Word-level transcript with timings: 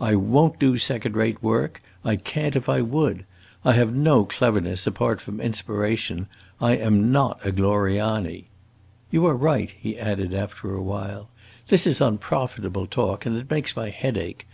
I 0.00 0.14
won't 0.14 0.58
do 0.58 0.78
second 0.78 1.14
rate 1.14 1.42
work; 1.42 1.82
I 2.06 2.16
can't 2.16 2.56
if 2.56 2.70
I 2.70 2.80
would. 2.80 3.26
I 3.66 3.74
have 3.74 3.94
no 3.94 4.24
cleverness, 4.24 4.86
apart 4.86 5.20
from 5.20 5.42
inspiration. 5.42 6.26
I 6.58 6.76
am 6.78 7.12
not 7.12 7.44
a 7.44 7.52
Gloriani! 7.52 8.46
You 9.10 9.26
are 9.26 9.36
right," 9.36 9.74
he 9.78 9.98
added 9.98 10.32
after 10.32 10.74
a 10.74 10.80
while; 10.80 11.28
"this 11.68 11.86
is 11.86 12.00
unprofitable 12.00 12.86
talk, 12.86 13.26
and 13.26 13.36
it 13.36 13.50
makes 13.50 13.76
my 13.76 13.90
head 13.90 14.16
ache. 14.16 14.46